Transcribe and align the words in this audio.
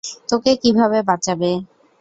তোকে 0.29 0.51
কীভাবে 0.63 0.99
বাঁচাবে? 1.09 1.51